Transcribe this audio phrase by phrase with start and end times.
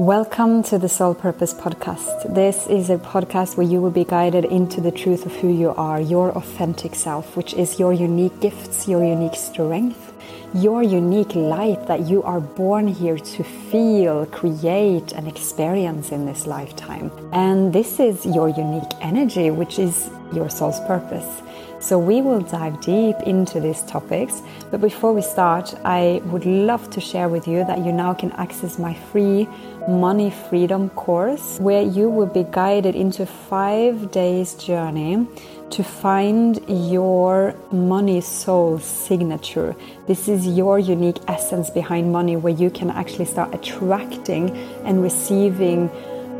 [0.00, 2.34] Welcome to the Soul Purpose Podcast.
[2.34, 5.74] This is a podcast where you will be guided into the truth of who you
[5.74, 10.14] are, your authentic self, which is your unique gifts, your unique strength,
[10.54, 16.46] your unique light that you are born here to feel, create, and experience in this
[16.46, 17.12] lifetime.
[17.34, 21.42] And this is your unique energy, which is your soul's purpose.
[21.78, 24.42] So, we will dive deep into these topics.
[24.70, 28.32] But before we start, I would love to share with you that you now can
[28.32, 29.48] access my free
[29.90, 35.26] Money Freedom course, where you will be guided into five days journey
[35.70, 39.74] to find your money soul signature.
[40.06, 44.50] This is your unique essence behind money, where you can actually start attracting
[44.84, 45.90] and receiving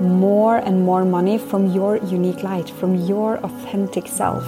[0.00, 4.44] more and more money from your unique light, from your authentic self.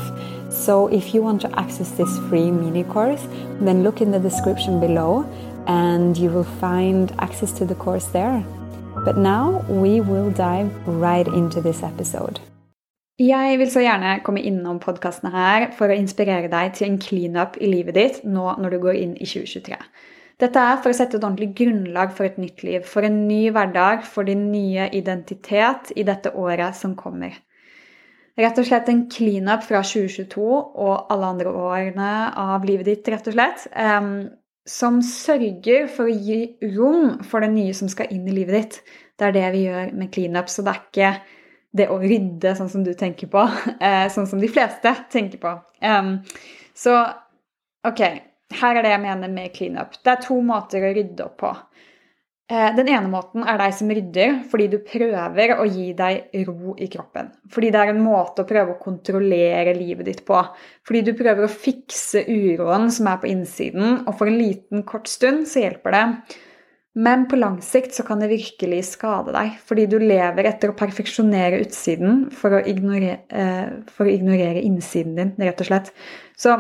[0.49, 3.27] So, if you want to access this free mini course,
[3.61, 5.27] then look in the description below
[5.67, 8.45] and you will find access to the course there.
[9.05, 12.39] But now we will dive right into this episode.
[13.19, 17.59] Jeg vil så gjerne komme innom podkastene her for å inspirere deg til en cleanup
[17.59, 19.79] i livet ditt nå når du går inn i 2023.
[20.39, 23.49] Dette er for å sette et ordentlig grunnlag for et nytt liv, for en ny
[23.51, 27.35] hverdag, for din nye identitet i dette året som kommer.
[28.39, 33.27] Rett og slett en cleanup fra 2022 og alle andre årene av livet ditt, rett
[33.29, 33.67] og slett.
[33.75, 34.31] Um,
[34.69, 38.99] som sørger for å gi rom for det nye som skal inn i livet ditt.
[39.19, 40.51] Det er det vi gjør med cleanup.
[40.51, 41.13] Så det er ikke
[41.73, 43.43] det å rydde sånn som du tenker på,
[43.81, 45.55] eh, sånn som de fleste tenker på.
[46.79, 46.95] Så
[47.89, 48.03] ok,
[48.61, 49.97] her er det jeg mener med cleanup.
[50.05, 51.53] Det er to måter å rydde opp på.
[52.53, 56.75] Eh, den ene måten er deg som rydder fordi du prøver å gi deg ro
[56.77, 57.31] i kroppen.
[57.53, 60.37] Fordi det er en måte å prøve å kontrollere livet ditt på.
[60.85, 65.09] Fordi du prøver å fikse uroen som er på innsiden, og for en liten, kort
[65.09, 66.05] stund så hjelper det.
[66.93, 70.77] Men på lang sikt så kan det virkelig skade deg, fordi du lever etter å
[70.77, 75.93] perfeksjonere utsiden for å ignorere, eh, for å ignorere innsiden din, rett og slett.
[76.37, 76.59] Så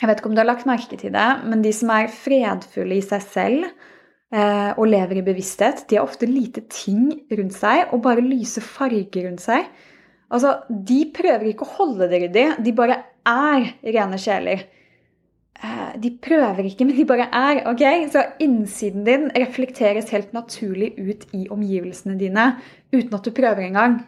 [0.00, 2.96] jeg vet ikke om du har lagt merke til det, men de som er fredfulle
[2.96, 3.68] i seg selv,
[4.32, 9.26] og lever i bevissthet, de har ofte lite ting rundt seg og bare lyse farger
[9.26, 9.66] rundt seg.
[10.32, 12.96] Altså, De prøver ikke å holde det ryddig, de bare
[13.28, 14.64] er rene sjeler.
[15.62, 17.62] Eh, de prøver ikke, men de bare er.
[17.70, 17.84] ok?
[18.12, 22.52] Så innsiden din reflekteres helt naturlig ut i omgivelsene dine
[22.92, 24.00] uten at du prøver engang,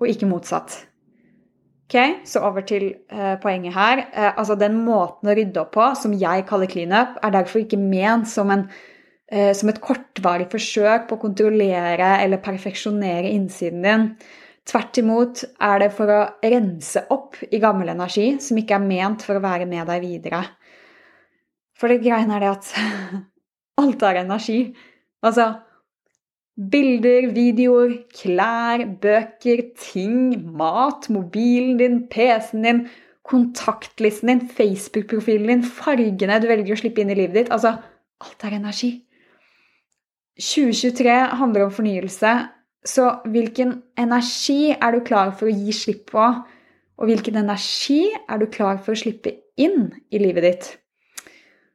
[0.00, 0.84] og ikke motsatt.
[1.86, 4.00] Ok, Så over til uh, poenget her.
[4.34, 8.26] Altså Den måten å rydde opp på, som jeg kaller cleanup, er derfor ikke ment
[8.26, 8.80] som en eh,
[9.26, 14.04] som et kortvarig forsøk på å kontrollere eller perfeksjonere innsiden din.
[14.66, 19.22] Tvert imot er det for å rense opp i gammel energi som ikke er ment
[19.26, 20.42] for å være med deg videre.
[21.78, 22.72] For det greiene er det at
[23.82, 24.60] alt er energi.
[25.26, 25.52] Altså
[26.56, 32.84] bilder, videoer, klær, bøker, ting, mat, mobilen din, PC-en din,
[33.26, 37.52] kontaktlisten din, Facebook-profilen din, fargene du velger å slippe inn i livet ditt.
[37.54, 37.76] Altså,
[38.24, 38.96] alt er energi.
[40.36, 42.32] 2023 handler om fornyelse,
[42.86, 46.26] så hvilken energi er du klar for å gi slipp på?
[46.96, 50.68] Og hvilken energi er du klar for å slippe inn i livet ditt?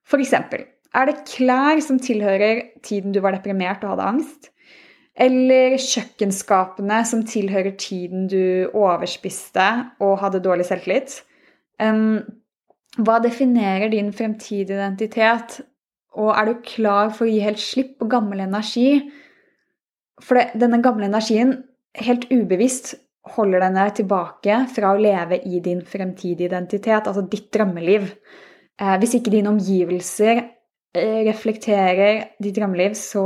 [0.07, 0.63] For eksempel,
[0.95, 4.49] er det klær som tilhører tiden du var deprimert og hadde angst?
[5.11, 9.67] Eller kjøkkenskapene som tilhører tiden du overspiste
[10.03, 11.21] og hadde dårlig selvtillit?
[13.01, 15.61] hva definerer din fremtidige identitet?
[16.19, 18.99] Og er du klar for å gi helt slipp på gammel energi?
[20.21, 21.55] For det, denne gamle energien,
[21.97, 22.95] helt ubevisst,
[23.35, 28.09] holder denne tilbake fra å leve i din fremtidige identitet, altså ditt drømmeliv.
[28.81, 33.25] Eh, hvis ikke dine omgivelser eh, reflekterer ditt drømmeliv, så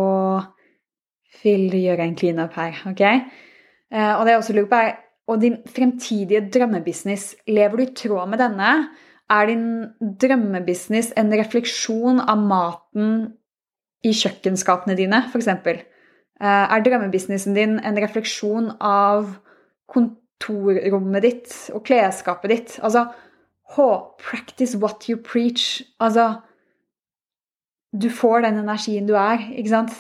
[1.42, 2.84] vil du gjøre en cleanup her.
[2.92, 3.04] ok?
[3.06, 7.94] Eh, og det jeg også lurer på, er og din fremtidige drømmebusiness, lever du i
[7.98, 8.72] tråd med denne?
[9.32, 9.68] Er din
[10.22, 13.14] drømmebusiness en refleksjon av maten
[14.06, 15.50] i kjøkkenskapene dine, f.eks.?
[15.50, 19.32] Eh, er drømmebusinessen din en refleksjon av
[19.90, 22.76] kontorrommet ditt og klesskapet ditt?
[22.84, 23.08] Altså
[24.20, 25.82] practice what you preach.
[26.00, 26.42] Altså
[28.02, 29.92] Du får den energien du er, ikke sant?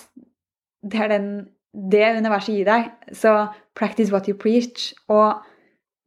[0.83, 2.91] Det er den, det universet gir deg.
[3.13, 4.93] Så practice what you preach.
[5.07, 5.41] Og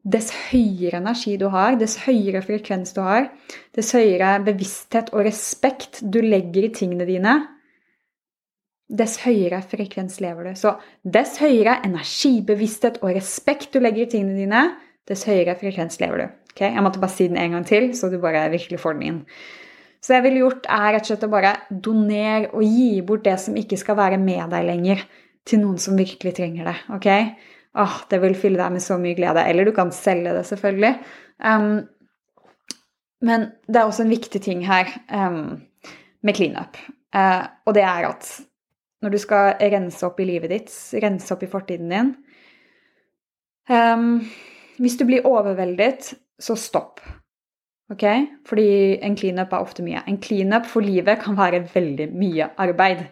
[0.06, 3.28] dess høyere energi du har, dess høyere frekvens du har,
[3.76, 7.36] dess høyere bevissthet og respekt du legger i tingene dine,
[8.88, 10.52] dess høyere frekvens lever du.
[10.56, 14.64] Så dess høyere energibevissthet og respekt du legger i tingene dine,
[15.08, 16.26] dess høyere frekvens lever du.
[16.54, 16.72] Okay?
[16.72, 19.22] Jeg måtte bare si den en gang til, så du bare virkelig får den inn.
[20.04, 23.34] Så jeg ville gjort, er rett og slett å bare donere og gi bort det
[23.42, 25.08] som ikke skal være med deg lenger.
[25.48, 26.76] til noen som virkelig trenger det.
[26.92, 27.06] ok?
[27.78, 29.44] Åh, det vil fylle deg med så mye glede.
[29.46, 30.94] Eller du kan selge det, selvfølgelig.
[31.38, 31.86] Um,
[33.22, 35.60] men det er også en viktig ting her um,
[36.22, 36.78] med cleanup.
[37.14, 38.30] Uh, og det er at
[39.02, 42.12] når du skal rense opp i livet ditt, rense opp i fortiden din
[43.70, 44.26] um,
[44.78, 47.00] Hvis du blir overveldet, så stopp.
[47.90, 48.04] Ok?
[48.46, 50.02] Fordi en cleanup er ofte mye.
[50.06, 53.06] En cleanup for livet kan være veldig mye arbeid.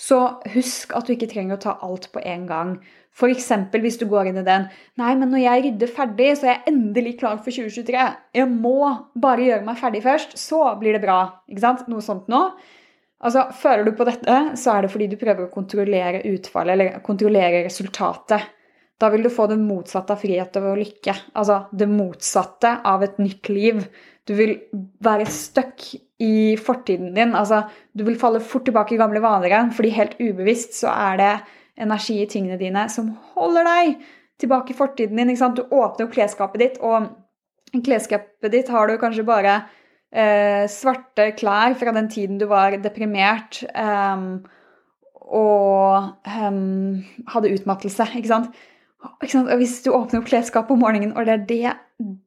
[0.00, 0.18] Så
[0.54, 2.74] husk at du ikke trenger å ta alt på en gang.
[3.10, 3.48] F.eks.
[3.82, 4.68] hvis du går inn i den
[5.00, 8.04] Nei, men når jeg rydder ferdig, så er jeg endelig klar for 2023.
[8.38, 8.76] Jeg må
[9.20, 11.22] bare gjøre meg ferdig først, så blir det bra.
[11.50, 11.88] Ikke sant?
[11.90, 12.44] Noe sånt nå.
[13.20, 17.04] Altså, Føler du på dette, så er det fordi du prøver å kontrollere utfallet, eller
[17.04, 18.48] kontrollere resultatet.
[19.00, 21.14] Da vil du få det motsatte av frihet og lykke.
[21.40, 23.80] Altså det motsatte av et nytt liv.
[24.28, 24.58] Du vil
[25.02, 25.86] være stuck
[26.20, 27.32] i fortiden din.
[27.36, 27.62] Altså,
[27.96, 31.32] du vil falle fort tilbake i gamle vaner igjen, fordi helt ubevisst så er det
[31.76, 34.06] energi i tingene dine som holder deg
[34.40, 35.34] tilbake i fortiden din.
[35.54, 37.10] Du åpner opp klesskapet ditt, og
[37.84, 39.60] klesskapet ditt har du kanskje bare
[40.10, 44.26] eh, svarte klær fra den tiden du var deprimert eh,
[45.30, 46.60] og eh,
[47.34, 48.10] hadde utmattelse.
[48.16, 48.60] ikke sant?
[49.00, 51.76] Og hvis du åpner opp klesskapet om morgenen, og det er det,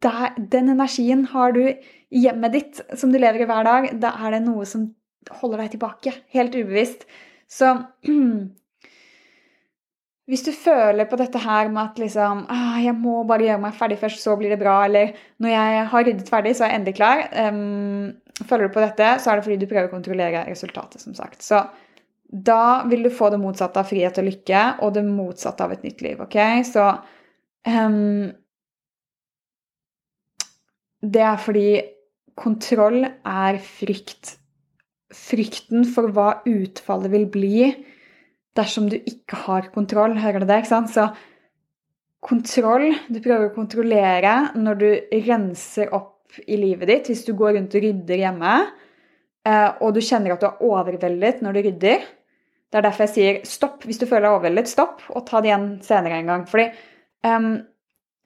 [0.01, 4.13] der, den energien har du i hjemmet ditt som du lever i hver dag, da
[4.25, 4.88] er det noe som
[5.42, 6.16] holder deg tilbake.
[6.34, 7.06] Helt ubevisst.
[7.50, 7.75] Så
[10.30, 13.74] hvis du føler på dette her med at liksom ah, 'Jeg må bare gjøre meg
[13.75, 16.80] ferdig først, så blir det bra', eller 'Når jeg har ryddet ferdig, så er jeg
[16.80, 18.14] endelig klar', um,
[18.48, 21.44] føler du på dette, så er det fordi du prøver å kontrollere resultatet, som sagt.
[21.44, 21.66] Så
[22.34, 25.84] da vil du få det motsatte av frihet og lykke, og det motsatte av et
[25.84, 26.22] nytt liv.
[26.22, 26.38] ok?
[26.66, 26.88] Så
[27.68, 28.31] um,
[31.04, 31.81] Det er fordi
[32.36, 34.38] kontroll er frykt.
[35.14, 37.58] Frykten for hva utfallet vil bli
[38.58, 40.18] dersom du ikke har kontroll.
[40.22, 40.64] Hører du det?
[40.64, 40.92] ikke sant?
[40.94, 41.10] Så
[42.24, 44.90] kontroll Du prøver å kontrollere når du
[45.28, 47.12] renser opp i livet ditt.
[47.12, 48.54] Hvis du går rundt og rydder hjemme,
[49.46, 52.06] eh, og du kjenner at du er overveldet når du rydder,
[52.74, 54.72] det er derfor jeg sier stopp hvis du føler deg overveldet.
[54.72, 56.46] Stopp, og ta det igjen senere en gang.
[56.50, 56.72] Fordi
[57.28, 57.52] um,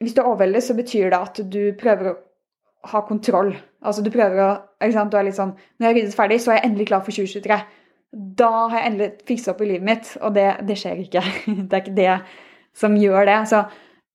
[0.00, 2.14] hvis du er overveldet, så betyr det at du prøver å
[2.94, 3.52] ha kontroll.
[3.84, 4.48] Altså du prøver å
[4.78, 5.12] ikke sant?
[5.12, 7.12] Du er litt sånn Når jeg har ryddet ferdig, så er jeg endelig klar for
[7.12, 7.58] 2023.
[8.12, 11.22] Da har jeg endelig fiksa opp i livet mitt, og det, det, skjer ikke.
[11.68, 12.14] Det er ikke det
[12.78, 13.38] som gjør det.
[13.50, 13.62] Så,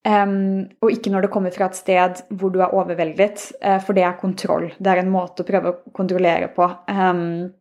[0.08, 3.98] um, og ikke når det kommer fra et sted hvor du er overveldet, uh, for
[3.98, 4.72] det er kontroll.
[4.80, 6.70] Det er en måte å prøve å kontrollere på.
[6.90, 7.52] Um,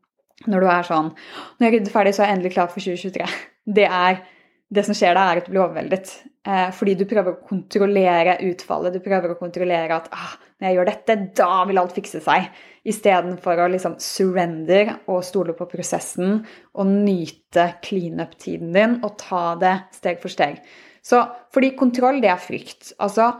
[0.49, 3.27] når du er sånn Når jeg rydder ferdig, så er jeg endelig klar for 2023.
[3.77, 4.23] Det er
[4.73, 6.15] det som skjer da, er at du blir overveldet.
[6.43, 8.95] Eh, fordi du prøver å kontrollere utfallet.
[8.95, 12.49] Du prøver å kontrollere at ah, når jeg gjør dette, da vil alt fikse seg.
[12.89, 16.41] Istedenfor å liksom surrender og stole på prosessen
[16.75, 20.59] og nyte cleanup-tiden din og ta det steg for steg.
[21.03, 21.23] Så
[21.55, 22.95] fordi kontroll, det er frykt.
[23.03, 23.33] Altså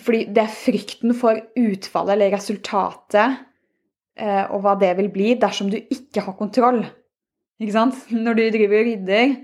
[0.00, 3.42] fordi det er frykten for utfallet eller resultatet
[4.14, 6.84] Eh, og hva det vil bli dersom du ikke har kontroll.
[7.58, 7.98] Ikke sant?
[8.24, 9.34] Når du driver og rydder,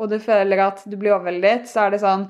[0.00, 2.24] og du føler at du blir overveldet, så er det sånn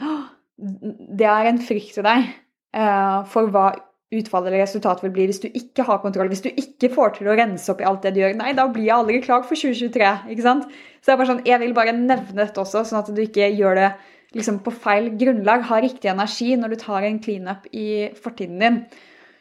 [0.59, 3.71] Det er en frykt til deg eh, for hva
[4.11, 6.31] utfallet eller resultatet vil bli hvis du ikke har kontroll.
[6.33, 8.35] Hvis du ikke får til å rense opp i alt det du gjør.
[8.41, 10.33] Nei, da blir jeg aldri klar for 2023.
[10.35, 10.67] ikke sant?
[10.99, 13.53] Så det er bare sånn, Jeg vil bare nevne dette også, sånn at du ikke
[13.55, 13.91] gjør det
[14.37, 15.63] liksom på feil grunnlag.
[15.71, 18.81] Ha riktig energi når du tar en cleanup i fortiden din.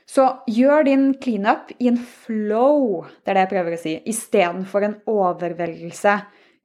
[0.10, 4.86] Så gjør din cleanup i en flow, det er det jeg prøver å si, istedenfor
[4.86, 6.15] en overveldelse.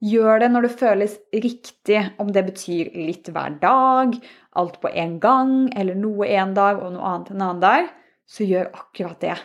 [0.03, 4.15] Gjør det når det føles riktig, om det betyr litt hver dag,
[4.59, 7.91] alt på en gang, eller noe en dag og noe annet en annen dag.
[8.27, 9.37] Så gjør akkurat det.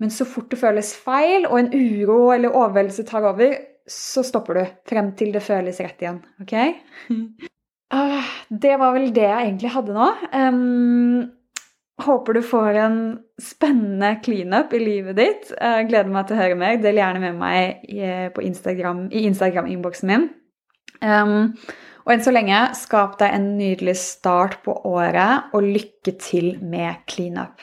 [0.00, 3.56] Men så fort det føles feil, og en uro eller overveldelse tar over,
[3.90, 6.22] så stopper du frem til det føles rett igjen.
[6.44, 6.56] Ok?
[7.90, 10.04] Ah, det var vel det jeg egentlig hadde nå.
[10.30, 11.24] Um,
[12.00, 12.98] Håper du får en
[13.42, 15.50] spennende cleanup i livet ditt.
[15.52, 16.78] Jeg gleder meg til å høre mer.
[16.80, 17.84] Del gjerne med meg
[18.40, 20.28] Instagram, i Instagram-innboksen min.
[21.00, 21.56] Um,
[22.04, 27.04] og enn så lenge, skap deg en nydelig start på året, og lykke til med
[27.10, 27.60] cleanup.